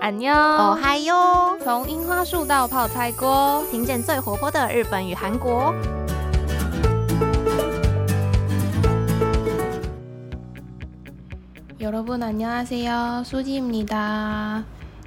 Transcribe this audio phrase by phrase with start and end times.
[0.00, 1.56] 安妞，哦嗨哟！
[1.64, 5.74] 从樱花树到泡菜锅，听见最活泼的日本与韩国。
[11.78, 14.62] 여러분안녕하세요，수지입니다。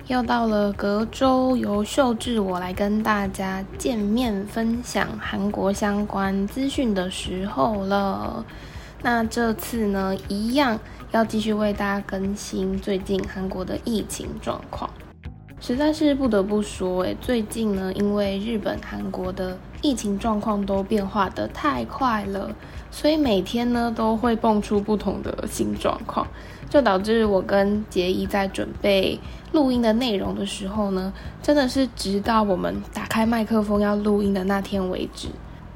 [0.08, 8.44] 又到了隔周由秀智我来跟大家见面分享韩国相关资讯的时候了。
[9.02, 10.78] 那这次呢，一样
[11.15, 14.91] 要继续为大家更新最近韩国的疫情状况。
[15.61, 22.51] 实在是不得不说，诶，最近呢，因为日本、韩国的疫情状况都变化得太快了，
[22.91, 26.27] 所以每天呢都会蹦出不同的新状况，
[26.69, 29.17] 就导致我跟杰伊在准备
[29.53, 35.29] 录音的内容的时候呢，真的是直到我们打开麦克风要录音的那天为止，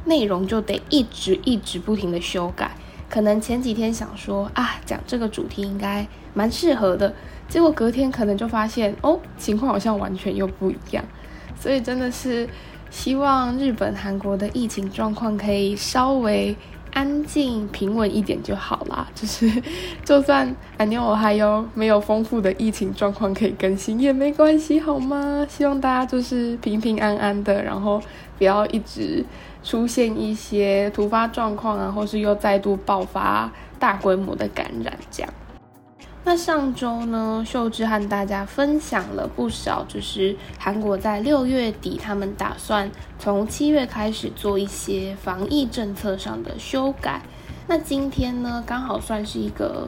[0.05, 2.73] 内容就得一直一直不停的修改。
[3.09, 7.13] 可能前几天想说啊，讲这个主题应该蛮适合的，
[7.49, 11.03] 结果隔天可能就发现哦，情况好像完全又不一样。
[11.59, 12.49] 所以真的是
[12.91, 16.55] 希望日本、韩国的疫情状况可以稍微
[16.93, 19.09] 安静、平稳一点就好啦。
[19.15, 19.51] 就是
[20.05, 25.47] 就算安妞我还有没有丰富的疫情状况可以更新也没关系，好吗？
[25.49, 28.01] 希望大家就是平平安安的，然后
[28.37, 29.25] 不要一直。
[29.69, 35.31] 出现一些突发状况啊，或是又再度爆发大规模的感染，这样。
[36.25, 47.21] 那上周呢，秀智和大家分享了不少，就是韩国在六月底，他们打算从七月开始做一些防疫政策上的修改。
[47.67, 49.87] 那今天呢，刚好算是一个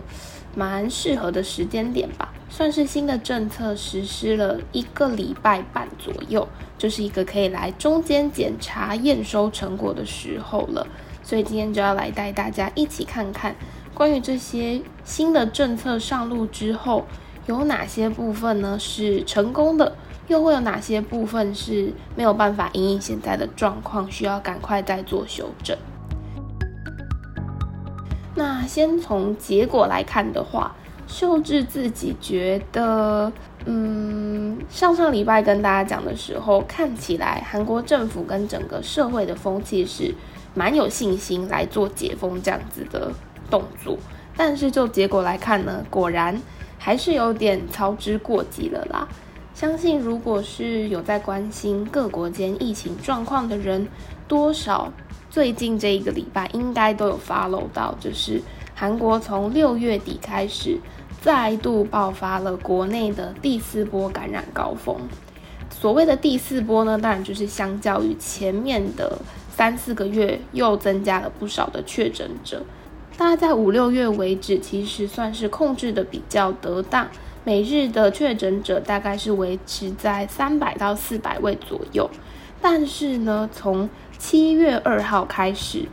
[0.54, 10.86] 蛮适合的时间点吧，算是新的政策实施了一个礼拜半左右，就是一个可以来中间检查验收成果的时候了。
[11.22, 13.54] 所以今天就要来带大家一起看看，
[13.94, 17.06] 关于这些新的政策上路之后，
[17.46, 25.76] 有哪些部分呢是成功的，又会有哪些部分是没有办法因应现在的状况，需要赶快再做修正。
[28.34, 30.74] 那先从结果来看的话，
[31.06, 33.32] 秀智自己觉得，
[33.64, 40.14] 嗯，上上礼拜跟大家讲的时候，看起来韩国政府跟整个社会的风气是
[40.54, 43.12] 蛮有信心来做解封这样子的
[43.50, 43.98] 动作。
[44.36, 46.40] 但是就结果来看呢，果然
[46.78, 49.08] 还是有点操之过急了啦。
[49.52, 53.88] 相信如果是有在关心各国间疫情状况的人，
[54.28, 54.90] 多少。
[55.30, 58.42] 最近这一个礼拜，应该都有 follow 到，就是
[58.74, 60.76] 韩国从六月底开始
[61.22, 64.96] 再度爆发了国内的第四波感染高峰。
[65.70, 69.18] 所谓的第四波呢，当然就是相较于前面的
[69.54, 72.64] 三四个月，又增加了不少的确诊者。
[73.16, 77.06] 大概在五六月为止，其实算是控制的比较得当，
[77.44, 82.10] 每日的确诊者大概是维持在三百到四百位左右。
[82.62, 83.88] 但是呢，从
[84.18, 85.86] 七月二号开始，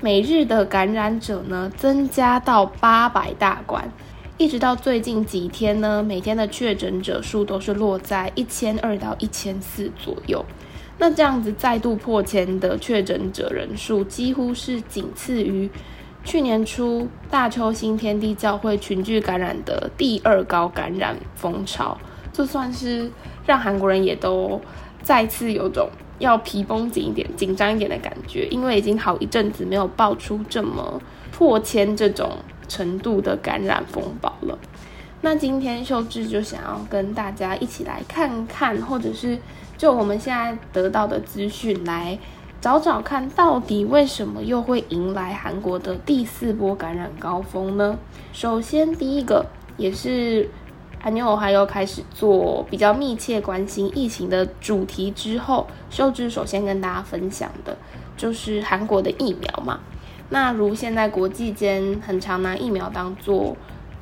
[0.00, 3.92] 每日的感染者呢增加到八百大关，
[4.38, 10.44] 一直到最近几天呢，每天的确诊者数都是落在一千二到一千四左右。
[10.96, 15.68] 那这样子再度破千的确诊者人数，几乎是仅次于
[16.24, 21.98] 去年初大邱新天地教会群聚感染的第二高感染风潮，
[22.32, 23.10] 就算是
[23.44, 24.58] 让韩国人也都
[25.02, 25.90] 再次有种。
[26.18, 31.00] 要皮绷紧一点、紧张一点的感觉，因为已经好一阵子没有爆出这么
[31.32, 32.38] 破千这种
[32.68, 34.58] 程度的感染风暴了。
[35.22, 39.38] 那今天秀智就想要跟大家一起来看看，或者是
[39.76, 42.18] 就我们现在得到的资讯来
[42.60, 47.98] 找找看，到底为什么又会迎来韩国的第四波感染高峰呢？
[48.32, 50.48] 首先，第一个也是。
[51.04, 57.76] 韩妞还有开始做比较密切关心疫情的主题之后，秀智首先跟大家分享的
[58.16, 59.80] 就是韩国的疫苗嘛。
[60.30, 63.54] 那如现在国际间很常拿疫苗当做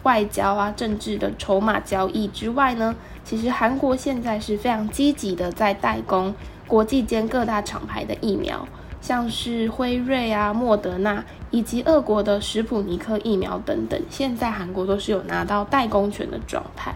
[0.05, 2.95] 外交啊、政治的筹码交易之外呢，
[3.25, 6.33] 其实韩国现在是非常积极的在代工
[6.69, 8.65] 国际间各大厂牌的疫苗。
[9.03, 16.95] 像是辉瑞啊、莫德纳以及俄国的史普尼克疫苗等等，现在韩国都是有拿到代工权的状态。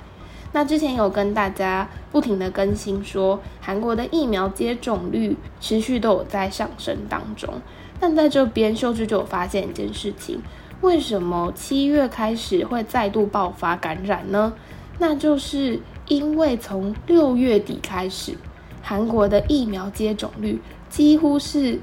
[0.52, 7.52] 那之前有跟大家不停的更新说，韩国的疫苗接种率持续都有在上升当中。
[7.98, 10.40] 但在这边秀智就有发现一件事情，
[10.82, 14.52] 为什么七月开始会再度爆发感染呢？
[15.00, 18.32] 那就是因为从六月底开始，
[18.80, 21.80] 韩国的疫苗接种率几乎是。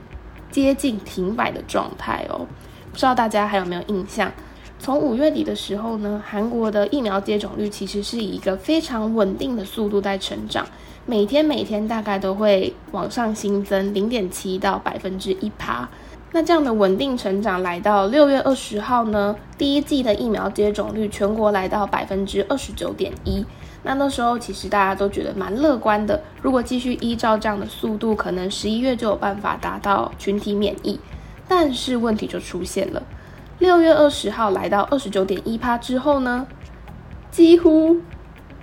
[0.53, 2.45] 接近停摆的状态哦，
[2.91, 4.31] 不知道大家还有没有印象？
[4.77, 10.63] 从五月底的时候呢，韩国的疫苗接种率其实是以一个非常稳定的速度在成长，
[11.07, 15.89] 每天每天大概都会往上新增零点七到百分之一趴。
[16.33, 23.43] 那这样的稳定成长来到六月二十号呢，第一季的疫苗接种率全国来到百分之二十九点一。
[23.83, 30.99] 那那时候其实大家都觉得蛮乐观的，如果继续依照这样的速度，可能十一月就有办法达到群体免疫。
[31.47, 33.03] 但是问题就出现了，
[33.59, 36.47] 六月二十号来到二十九点一趴之后呢，
[37.29, 37.97] 几乎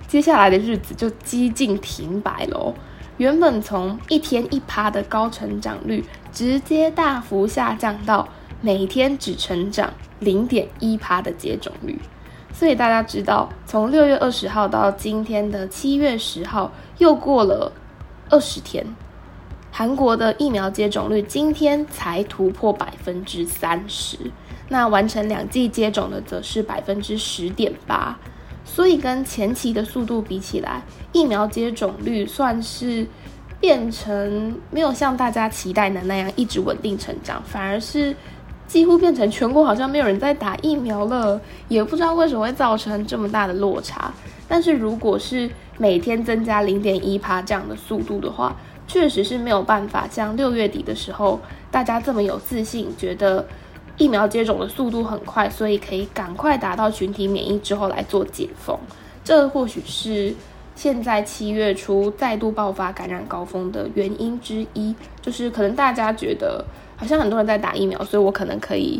[0.07, 2.73] 接下来的日子就几近停摆喽。
[3.17, 8.27] 原本从一天一趴的高成长率，直接大幅下降到
[8.61, 11.99] 每天只成长零点一趴的接种率。
[12.53, 17.71] 所以大家知道，从六月二十号到今天的七月十号，又过了
[18.29, 18.85] 二十天，
[19.71, 24.17] 韩国的疫苗接种率今天才突破百分之三十。
[24.69, 28.17] 那完成两剂接种的则是百分之十点八。
[28.63, 30.81] 所以跟前期的速度比起来，
[31.11, 33.05] 疫苗接种率算是
[33.59, 38.15] 变成没有像大家期待的那样一直稳定成长，反而是
[38.71, 44.13] 几乎变成全国好像没有人在打疫苗了，也不知道为什么会造成这么大的落差。
[44.47, 48.55] 但是如果是每天增加零点一趴这样的速度的话，
[48.87, 51.37] 确实是没有办法像六月底的时候
[51.69, 53.45] 大家这么有自信，觉得。
[53.97, 58.75] 疫苗接种的速度很快，所以可以赶快达到群体免疫之后来做解封。
[59.23, 60.33] 这或许是
[60.81, 64.95] 现在七月初再度爆发感染高峰的原因之一。
[65.21, 66.65] 就是可能大家觉得
[66.97, 68.99] 好像很多人在打疫苗，所以我可能可以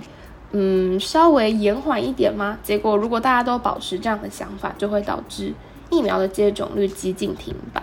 [0.52, 2.60] 嗯稍微延缓一点吗？
[2.62, 5.56] 结果如果大家都保持这样的想法，就会导致
[5.90, 7.82] 疫苗的接种率几近停摆。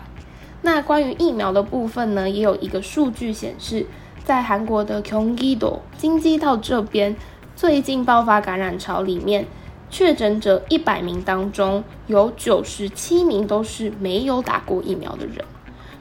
[0.63, 3.85] 那关于疫苗的部分呢，也有一个数据显示。
[4.25, 7.17] 在韩国的 Gyeonggi-do 京畿道这边，
[7.57, 9.47] 最近爆发感染潮里面，
[9.91, 15.45] 确诊者一百名当中，有九十七名都是没有打过疫苗的人。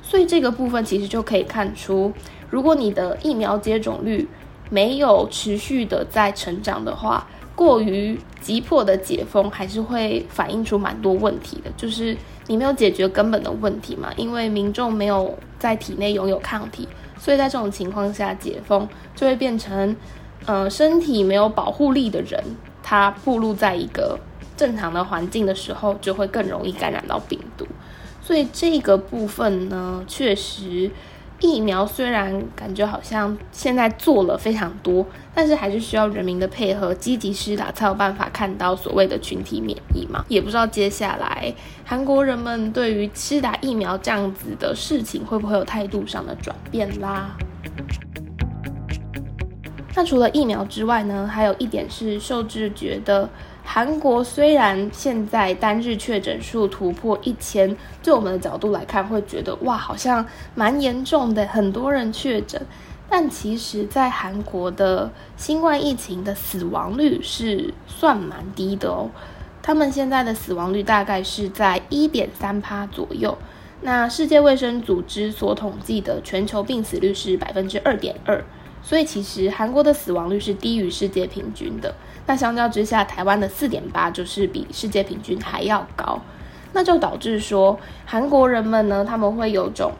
[0.01, 2.11] 所以这个部分其实就可以看出，
[2.49, 4.27] 如果你的疫苗接种率
[4.69, 11.71] 没有持续的在成长的话，过于急迫的解封还是会反映出蛮多问题的。
[11.75, 12.15] 就是
[12.47, 16.87] 你没有解决根本的问题嘛，因为民众没有在体内拥有抗体。
[17.19, 19.95] 所以在这种情况下，解封就会变成，
[20.45, 22.41] 呃，身体没有保护力的人，
[22.89, 24.17] 它暴露在一个
[24.55, 27.67] 正常的环境的时候，就会更容易感染到病毒。
[28.21, 30.89] 所以这个部分呢，确实。
[31.39, 35.05] 疫苗虽然感觉好像现在做了非常多，
[35.35, 40.25] 但是还是需要人民的配合，积极施打才有办法看到所谓的群体免疫嘛。
[40.29, 41.53] 也不知道接下来
[41.85, 47.37] 韩国人们对于施打疫苗这样子的事情会不会有态度上的转变啦？
[49.97, 53.27] 那除了疫苗之外呢，还有一点是受制觉得。
[53.63, 60.23] 韩国虽然现在单日确诊数突破一千，就我们的角度来看，会觉得哇，好像
[60.53, 62.61] 蛮严重的，很多人确诊。
[63.09, 69.09] 但其实，在韩国的新冠疫情的死亡率是算蛮低的哦。
[69.63, 73.35] 他们现在的死亡率大概是在一点三趴左右。
[73.81, 78.45] 那世界卫生组织所统计的全球病死率是百分之二点二。
[78.87, 81.93] 所以其实韩国的死亡率是低于世界平均的。
[82.25, 86.21] 那相较之下，台湾的四点八就是比世界平均还要高。
[86.71, 89.91] 那就导致说，韩国人们呢，他们会有种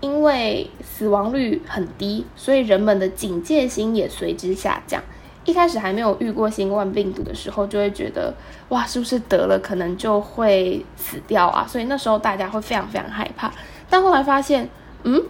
[0.00, 5.02] 因为死亡率很低，所以人们的警戒心也随之下降。
[5.44, 8.32] 一开始还没有遇过新冠病毒的时候，就会觉得
[8.68, 11.66] 哇，是不是得了可能就会死掉啊？
[11.68, 13.52] 所以那时候大家会非常非常害怕。
[13.90, 14.68] 但后来发现，
[15.02, 15.20] 嗯。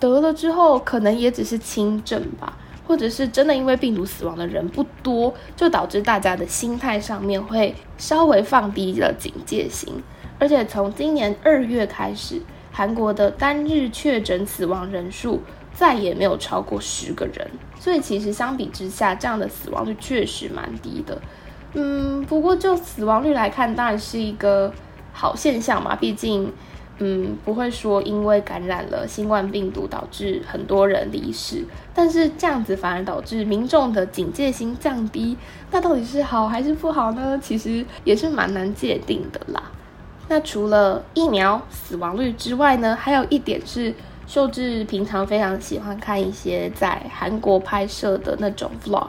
[0.00, 10.02] 得了之后，可能也只是轻症吧，或者是真的因为病毒死亡的人不多，就导致大家的心态上面会稍微放低了警戒心。
[10.38, 12.40] 而且从今年二月开始，
[12.72, 15.42] 韩国的单日确诊死亡人数
[15.74, 21.20] 再也没有超过十个人，所以其实相比之下，这样的死亡率确实蛮低的。
[21.74, 24.72] 嗯，不过就死亡率来看，当然是一个
[25.12, 26.50] 好现象嘛，毕竟。
[27.02, 31.64] 嗯，不会说因为感染了新冠病毒导致很多人离世，
[31.94, 35.34] 但是这样子反而导致民众的警戒心降低，
[35.70, 37.40] 那到底是好还是不好呢？
[37.42, 39.62] 其实也是蛮难界定的啦。
[40.28, 43.94] 那除了疫苗死亡率之外呢，还有一点是，
[44.26, 49.08] 秀智平常非常喜欢看一些在韩国拍摄的那种 vlog，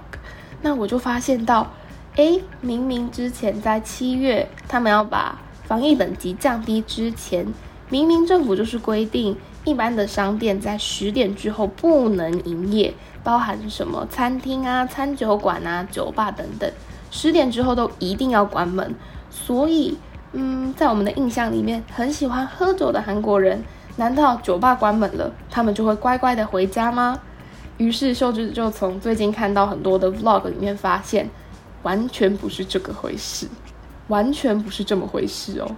[0.61, 1.69] 那我就发现到，
[2.15, 7.45] 哎，明明之前在七月他们要把防疫等级降低之前。
[7.91, 16.71] 明明政府就是规定，一般的商店在十点之后不能营业，包含什么餐厅啊、餐酒馆啊、酒吧等等，
[17.11, 18.95] 十点之后都一定要关门。
[19.29, 19.97] 所以，
[20.31, 23.61] 嗯，在我们的印象里面，很喜欢喝酒的韩国人，
[23.97, 27.19] 难道酒吧关门了，他们就会乖乖的回家吗？
[27.75, 31.29] 于是秀智就从最近看到很多的 vlog 里面发现，
[31.83, 33.49] 完全不是这个回事，
[34.07, 35.69] 完全不是这么回事哦。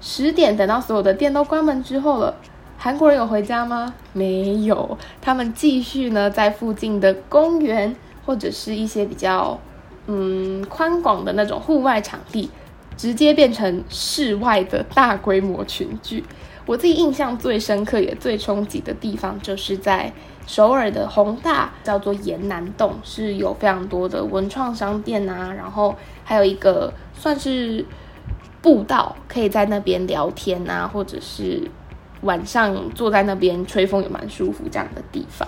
[0.00, 2.34] 十点等到所有的店都关门之后了，
[2.76, 3.92] 韩国人有回家吗？
[4.12, 9.58] 没有，他们继续呢在附近的公园或者是一些比较
[10.06, 12.48] 嗯宽广的那种户外场地，
[12.96, 16.24] 直接变成室外的大规模群聚。
[16.64, 20.12] 我自己印象最深刻也最冲击的地方，就是在
[20.46, 27.84] 首尔的宏大，叫做延南洞，是有非常多的文创商店啊，然后还有一个算是。
[28.60, 31.62] 步道可以在那边聊天啊，或者是
[32.22, 35.46] 晚上坐在那边吹风也蛮舒服这样的地方。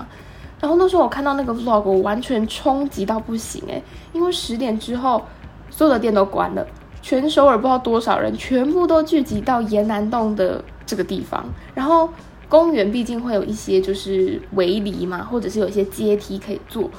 [0.60, 5.22] 然后那时候我看到那个 vlog，我完全冲击到不行诶，因为十点之后
[5.70, 6.66] 所有的店都关了，
[7.00, 11.44] 全首尔不知道多少人全部都聚集到延南洞的这个地方。
[11.74, 12.08] 然后
[12.48, 16.90] 公园毕竟会有一些就是围篱嘛，或者是有一些阶梯可以坐，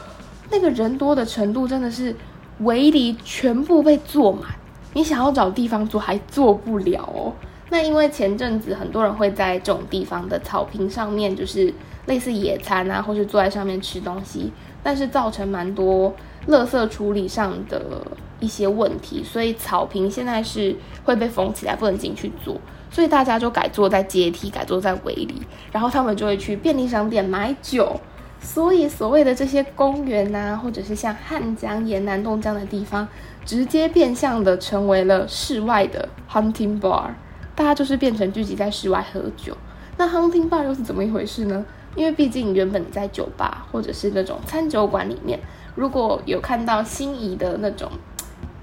[0.50, 2.15] 那个人多的程度真的是
[2.60, 4.44] 围篱全部被坐满。
[4.93, 7.33] 你想要找地方坐还坐不了哦。
[7.69, 11.74] 那因为前阵子很多人会在这种地方的草坪上面，就是
[12.05, 14.51] 类似野餐啊，或是坐在上面吃东西，
[14.83, 16.13] 但是造成蛮多
[16.50, 18.05] 垃圾处理上的
[18.41, 22.60] 一些问题，所以草坪现在是会被封起来，不能进去坐。
[22.89, 27.98] 所以大家就改坐在阶梯，改坐在围里，然后他们就会去便利商店买酒。
[28.41, 33.07] 所以所谓的这些公园呐，或者是像汉江沿南洞这样的地方。
[33.43, 37.10] 直接变相的成为了室外的 hunting bar，
[37.55, 39.57] 大家就是变成聚集在室外喝酒。
[39.98, 41.65] 那 hunting bar 又是怎么一回事呢？
[41.95, 45.39] 因为毕竟原本在酒吧或者是那种餐酒馆里面，
[45.75, 47.91] 如果有看到心仪的那种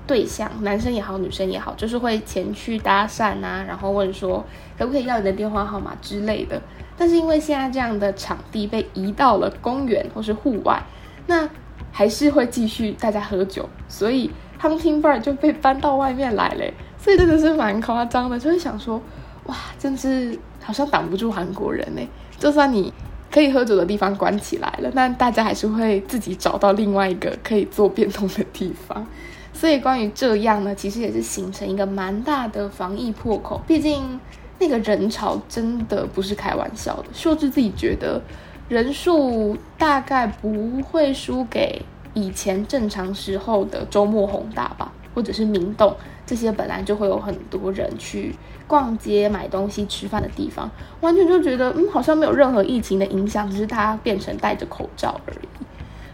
[0.06, 4.44] 对象，男生也好，女生也好，就是会前去搭讪啊，然后问说
[4.78, 6.60] 可不可以要你的电话号码之类的。
[6.96, 10.82] 但是因为现在这样的场地被移到了公园或是户外，
[11.26, 11.48] 那
[11.92, 14.30] 还是会继续大家喝酒，所以。
[14.60, 19.00] Hunting bar 就被搬到外面来嘞，所以真的是蛮夸张的，就会想说，
[19.46, 22.02] 哇，真是好像挡不住韩国人呢。
[22.38, 22.92] 就算你
[23.30, 29.06] 可以喝酒的地方关起来了，那大家还是会自己找到另外一个可以做变通的地方。
[29.52, 33.60] 所以关于这样呢，其实也是形成一个蛮大的防疫破口。
[33.66, 34.18] 毕竟
[34.58, 38.20] 那个人潮真的不是开玩笑的，秀智自己觉得
[38.68, 41.80] 人数大概不会输给。
[42.18, 45.94] 以前正常时候的周末宏大吧，或者是明洞
[46.26, 48.34] 这些本来就会有很多人去
[48.66, 50.70] 逛街、买东西、吃饭的地方，
[51.00, 55.64] 完全就觉得嗯，好像没有任何疫情的影响，只是它变成戴着口罩而已。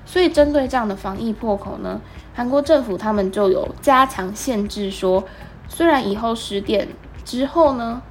[0.07, 2.01] 所以针对这样的防疫破口呢，
[2.35, 5.25] 韩国政府他们就有加强限制，说
[5.69, 6.87] 虽然以后十点
[7.25, 8.03] 之后呢，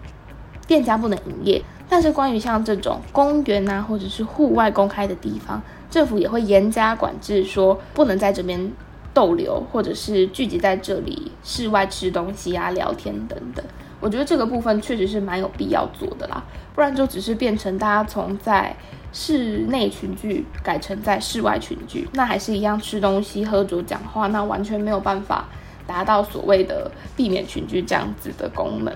[0.65, 5.61] 店家不能营业，但是关于像这种公园啊，或者是户外公开的地方。
[5.93, 8.71] 政府也会严加管制，说不能在这边
[9.13, 13.63] 逗留，或者是聚集在这里室外吃东西啊、聊天等等。
[13.99, 18.75] 我觉得这个部分确实是蛮有必要做的啦，不然就只是变成大家从在
[19.11, 25.47] 室内群聚改成在室外群聚，那还是一样吃东西、喝酒、讲话，那完全没有办法
[25.85, 28.91] 达到所谓的避免群聚这样子的功能。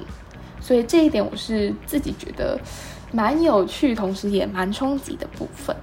[0.60, 2.60] 所以这一点我是自己觉得
[3.12, 5.76] 蛮有趣，同时也蛮冲击的部分。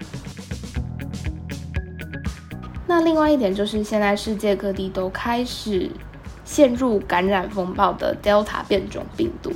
[2.86, 5.90] 那另外一点就是，现在世界各地都开始
[6.44, 9.50] 陷入感染风暴的 Delta 变种病毒。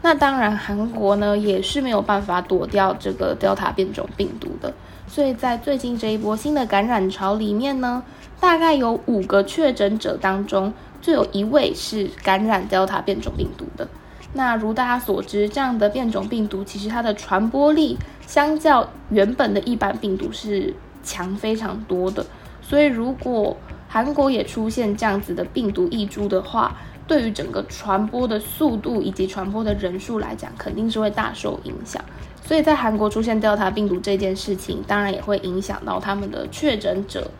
[0.00, 4.72] 那当然，韩国呢也是没有办法躲掉这个 Delta 变种病毒的。
[5.08, 8.04] 所以在最近这一波新的感染潮里面呢，
[8.38, 13.88] 大概有五个确诊者当中，就有一位是感染 Delta 变种病毒的。
[14.34, 22.24] 那如大家所知，这样的变种病毒其实它的传播力相较原本的一般病毒是强非常多的。
[22.68, 23.56] 所以，如果
[23.88, 32.04] 韩国也出现这样子的病毒异株的话，对于整个传播的速度以及传播的人数来讲，肯定是会大受影响。
[32.44, 37.30] 所以在韩国出现 Delta 病毒这件事情，当然也会影响到他们的确诊者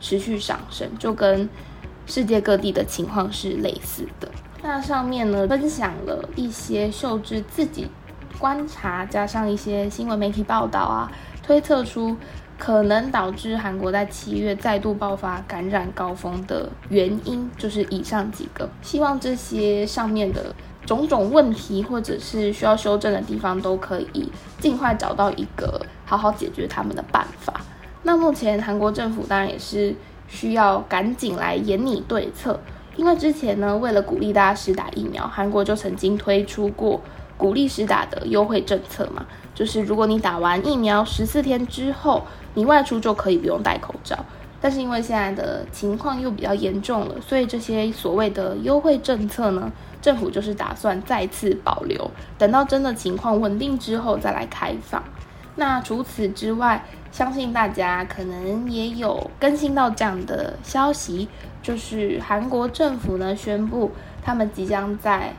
[0.00, 1.48] 持续上升，就跟
[2.04, 4.28] 世界各地的情况是类似的。
[4.64, 7.86] 那上面呢，分享了一些秀智自己
[8.36, 12.16] 观察，加上一些新闻媒体报道啊，推测出。
[12.58, 18.68] 可能导致韩国在七月再度爆发感染高峰的原因，就是以上几个。
[18.82, 20.54] 希望这些上面的
[20.86, 24.30] 种种问题，或者是需要修正的地方，都可以
[24.60, 27.60] 尽快找到一个好好解决他们的办法。
[28.04, 29.94] 那目前韩国政府当然也是
[30.28, 32.60] 需要赶紧来严拟对策，
[32.96, 37.00] 因为之前呢，为了鼓励大家施打疫苗，韩国就曾经推出过
[37.36, 39.24] 鼓励施打的优惠政策嘛，
[39.62, 44.18] 就是如果你打完疫苗十四天之后，你外出就可以不用戴口罩。
[44.60, 55.00] 但是因为现在的情况又比较严重了，所以这些所谓的优惠政策呢，政府就是打算再次保留，等到真的情况稳定之后再来开放。
[55.54, 61.28] 那除此之外，相信大家可能也有更新到这样的消息，
[61.62, 63.92] 就是韩国政府呢宣布，
[64.24, 65.32] 他们即将在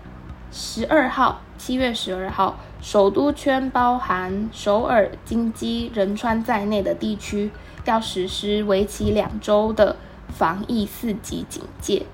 [0.50, 7.52] 十二号，七月十二号，首都圈包含首尔、京畿、仁川在内的地区。
[7.86, 9.98] 要实施为期两周的
[10.30, 12.06] 防疫四级警戒。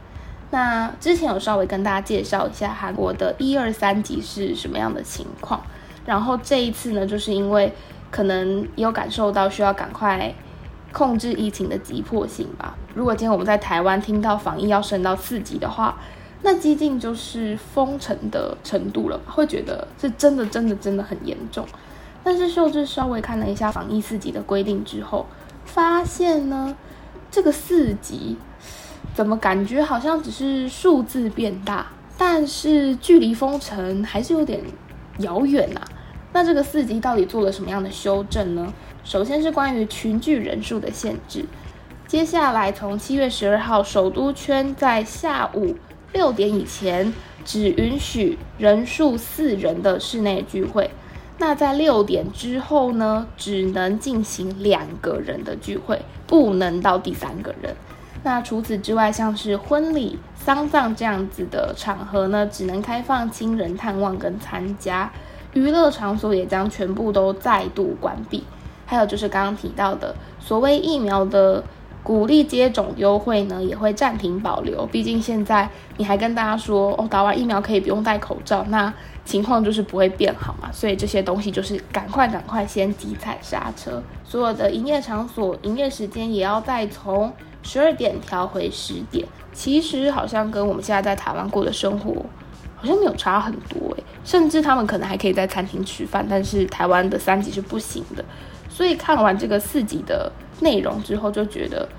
[0.50, 5.62] 那之前有稍微跟大家介绍一下韩国的一二三级是什么样的情况。
[6.08, 7.72] 然后这一次呢，就是因为
[8.10, 10.34] 可能有感受到需要赶快
[10.92, 12.76] 控制疫情的急迫性吧。
[12.96, 16.00] 如果今天我们在台湾听到防疫要升到四级的话，
[16.42, 21.66] 那接近就是封城的程度了，会觉得是真的真的真的很严重。
[22.24, 25.26] 但是秀智稍微看了一下防疫四级的规定之后。
[25.66, 26.76] 发现呢，
[27.30, 28.36] 这个四级
[29.14, 31.86] 怎么感觉好像只是数字变大，
[32.18, 34.60] 但是距离封城还是有点
[35.20, 35.82] 遥远呐。
[36.34, 38.74] 那这个四级到底做了什么样的修正呢？
[39.04, 41.46] 首先是关于群聚人数的限制，
[42.08, 45.76] 接下来从七月十二号，首都圈在下午
[46.14, 47.14] 六点以前
[47.46, 50.90] 只允许人数四人的室内聚会。
[51.38, 57.76] 那在六点之后呢，只能进行两个人的聚会，不能到第三个人。
[58.24, 65.10] 那除此之外，像是婚礼、丧葬这样子的场合呢，只能开放亲人探望跟参加。
[65.54, 68.44] 娱乐场所也将全部都再度关闭。
[68.86, 71.64] 还有就是刚刚提到的所谓疫苗的
[72.04, 74.86] 鼓励接种优惠呢，也会暂停保留。
[74.88, 78.94] 毕竟现在你还跟大家说哦，打完疫苗可以不用戴口罩，那。
[79.26, 84.02] 情况就是不会变好嘛，所以这些东西就是赶快赶快先急踩刹车。
[84.24, 89.24] 所有的营业场所营业时间也要再从十二点调回十点。
[89.54, 92.26] 其实好像跟我们现在在台湾过的生活
[92.76, 98.26] 好像没有差很多诶，甚至他们可能还可以在餐厅吃饭，但是台湾的三级是不行的。
[98.70, 101.90] 所以看完这个四级的内容之后，就觉得，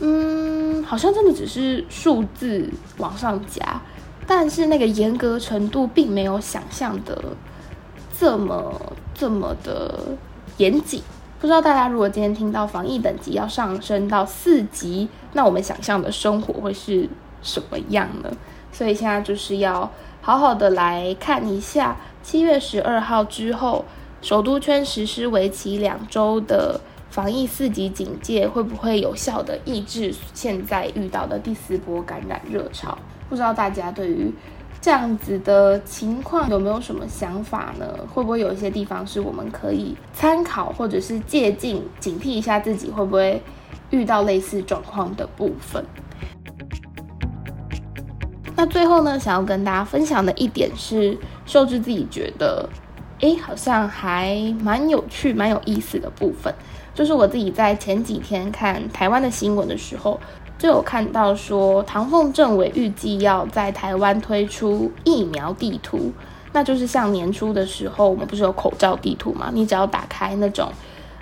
[0.00, 3.80] 嗯，好像真的只是数字往上加。
[4.26, 7.22] 但是那个严格程度并没有想象的
[8.18, 8.74] 这么
[9.14, 10.00] 这么的
[10.56, 11.00] 严谨。
[11.38, 17.08] 不知道大家如果今天听到防疫等级要上升到四级，那我们想象的生活会是
[17.40, 18.30] 什么样呢？
[18.72, 19.88] 所以现在就是要
[20.22, 23.84] 好好的来看一下，七月十二号之后，
[24.22, 32.96] 首都圈实施为期两周的防疫四级警戒，会不会有效的抑制现在遇到的第四波感染热潮？
[33.28, 34.32] 不知道大家对于
[34.80, 37.86] 这样子的情况有没有什么想法呢？
[38.12, 43.40] 会不会有一些地方是我们可以参考或者是借鉴、警惕一下自己会不会
[43.90, 45.84] 遇到类似状况的部分？
[48.54, 52.68] 那最后呢，想要跟大家分享的一点是，秀智自己觉得，
[53.20, 56.54] 哎，好像还蛮有趣、蛮有意思的部分，
[56.94, 60.20] 就是我自己在前几天看台湾的新闻的时候。
[60.58, 66.10] 就有看到说，唐凤政委预计要在台湾推出疫苗地图，
[66.54, 69.50] 那就是像年初的时候，我们不是有口罩地图嘛？
[69.52, 70.72] 你只要打开那种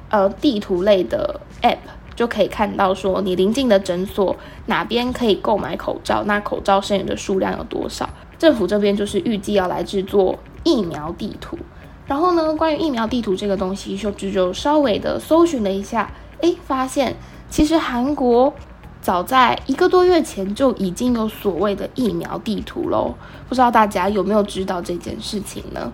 [0.09, 1.79] 呃地图类的 app，
[2.15, 8.09] 就可以看到说你临近的诊所哪边可以购买口罩，那口罩剩余的数量有多少？
[8.39, 11.59] 政府这边就是预计要来制作疫苗地图。
[12.07, 17.17] 然后呢，关于疫苗地图这个东西，秀智就稍微的搜寻了一下，诶，发现
[17.49, 18.53] 其实韩国。
[19.01, 23.15] 早在一个多月前就已经有所谓的疫苗地图喽，
[23.47, 25.93] 不知道大家有没有知道这件事情呢？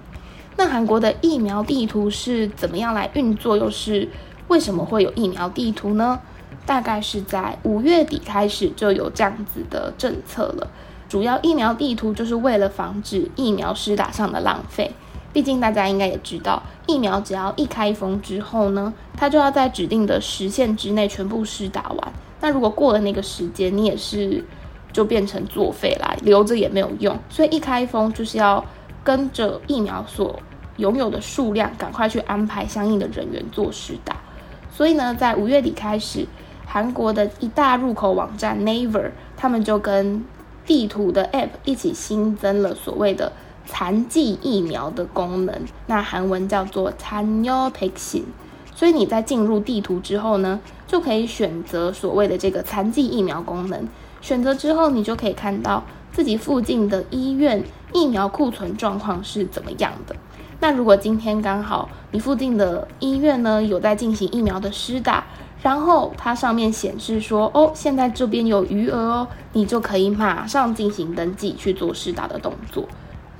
[0.56, 3.56] 那韩国的疫苗地图是怎么样来运作？
[3.56, 4.08] 又是
[4.46, 6.20] 为什么会有疫苗地图呢？
[6.64, 10.68] 大概是在五月底开始就有这样子的政策了。
[11.08, 14.92] 主要疫苗地图就是为了防止疫苗施打上的浪费，
[15.32, 22.12] 毕竟大家应该也知道，疫苗只要一开封之后呢，它就要在指定的时限之内全部施打完。
[22.40, 24.44] 那如果过了那个时间，你也是
[24.92, 27.16] 就变成作废啦，留着也没有用。
[27.28, 28.64] 所以一开封就是要
[29.04, 30.40] 跟着疫苗所
[30.78, 34.16] 拥有的数量，赶快去安排相应的人员做实打。
[34.72, 36.26] 所以呢，在五月底开始，
[36.66, 40.24] 韩国的一大入口网站 Naver，他们就跟
[40.64, 43.30] 地图的 App 一起新增了所谓的
[43.70, 45.54] 残疾疫苗的功能，
[45.86, 48.24] 那韩文叫做 Tanyo Taxin。
[48.74, 53.86] 所以你在进入地图之后呢，就可以选择所谓的这个残疾疫苗功能，
[54.20, 60.16] 选择之后，你就可以看到自己附近的医院疫苗库存状况是怎么样的。
[60.60, 65.24] 那如果今天刚好你附近的医院呢有在进行疫苗的施打，
[65.62, 72.88] 然后它上面显示说，哦，现在这边有余额哦，你就可以马上进行登记去做施打的动作。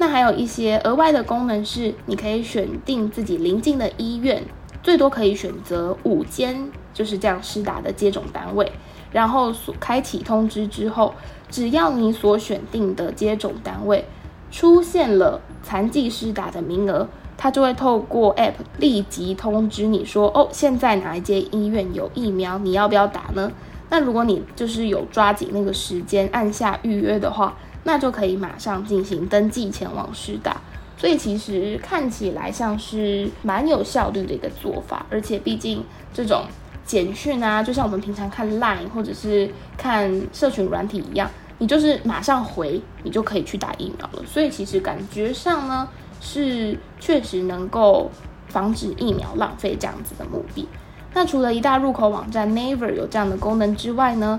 [0.01, 4.43] 那还有一些额外的功能是，你可以选定自己邻近的医院，
[4.83, 8.73] 最多可以选择五间，就是这样施打的接种单位。
[9.13, 11.13] 然后所开启通知之后，
[11.51, 14.07] 只要你所选定的接种单位
[14.51, 23.53] 出现了残疾施打的名额，它就会透过 App 立即通知你说，哦，现在哪一间医院有疫苗，你要不要打呢？
[23.91, 27.55] 那如果你就是有抓紧那个时间按下预约的话，
[27.85, 30.61] 那就可以马上进行登记前往施打，
[30.97, 36.45] 所以其实看起来像是蛮有效率的一个做法，而且毕竟这种
[36.85, 44.23] 简讯啊，就像我们平常看 Line 或者是看社群软体一样，你就是马上回，你就可以去打疫苗了。
[44.27, 45.89] 所以其实感觉上呢，
[46.21, 48.11] 是确实能够
[48.49, 50.69] 防止疫苗浪费这样子的目的。
[51.15, 54.39] 那除了一大入口网站 Naver 有这样的功能之外呢？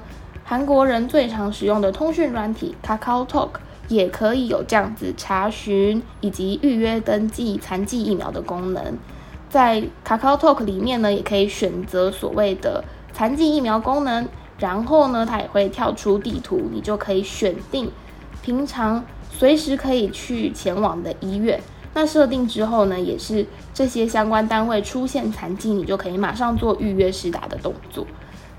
[0.52, 3.52] 韩国人最常使用的通讯软体 Kakao Talk
[3.88, 8.98] 也可以有这样子查询以及预约登记残疾疫苗的功能。
[9.50, 12.84] 在 Kakao Talk 里面呢，也可以选择所谓的
[13.14, 14.28] 残疾疫苗功能，
[14.60, 17.90] 然后呢，它也会跳出地图，你就可以选定
[18.42, 21.62] 平常随时可以去前往的医院。
[21.94, 28.06] 那设定之后呢，也是这些相关单位出现残疾，你就可以马上做预约施打的动作。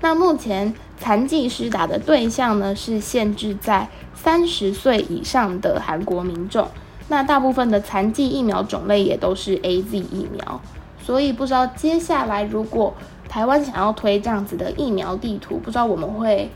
[0.03, 6.67] 那目前残疾施打的对象呢，是限制在三十岁以上的韩国民众。
[7.07, 10.59] 那大部分的残疾疫苗种类也都是 A Z 疫苗，
[11.01, 12.93] 所以不知道接下来如果
[13.29, 16.51] 台湾想要推这样子的疫苗地图，不知道我们会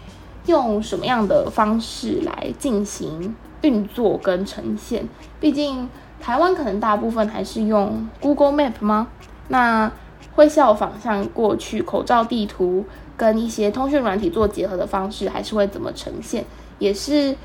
[0.47, 5.07] 用什么样的方式来进行运作跟呈现。
[5.39, 9.07] 毕竟台湾可能大部分还是用 Google Map 吗？
[9.47, 9.89] 那
[10.35, 12.83] 会效仿像过去口罩地图。
[13.17, 16.45] 跟一些通讯软体做结合的方式，还是会怎么呈现，
[16.77, 17.35] 也是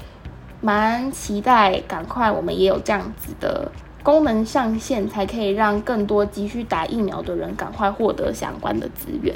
[0.61, 1.81] 蛮期待。
[1.89, 9.35] 赶快，我们也有这样子的功能上线，才可以让更多急需打疫苗的人赶快获得相关的资源。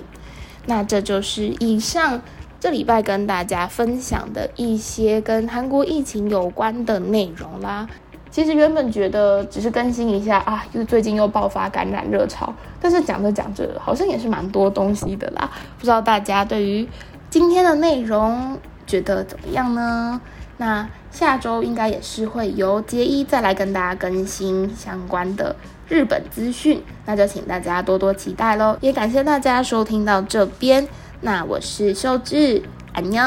[0.67, 2.21] 那这就是以上
[2.61, 7.89] 这礼拜跟大家分享的一些跟韩国疫情有关的内容啦。
[8.37, 15.51] 其实原本觉得只是更新一下啊，就是最近又爆发感染热潮，但是讲着讲着好像也是蛮多东西的啦。
[15.79, 16.87] 不知道大家对于
[17.31, 20.21] 今天的内容觉得怎么样呢？
[20.59, 25.57] 那下周应该也是会由杰一再来跟大家更新相关的
[25.89, 28.77] 日本资讯，那就请大家多多期待喽。
[28.83, 30.87] 也感谢大家收听到这边，
[31.23, 33.23] 那我是秀智，安妞。